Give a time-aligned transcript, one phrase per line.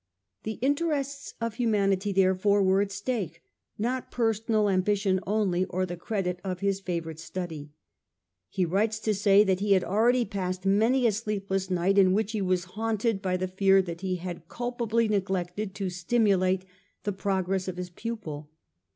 [0.41, 3.43] The interests of humanity therefore were at stake,
[3.77, 7.69] not personal ambition only, or the credit of his favourite study.
[8.49, 12.31] He writes to say that he had already passed many a sleepless night, in which
[12.31, 16.65] he was haunted by the fear that he had culpably neglected to stimulate
[17.03, 18.49] the progress of his pupil.